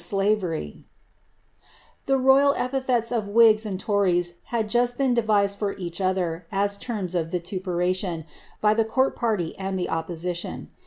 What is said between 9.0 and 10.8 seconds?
party and the opposition.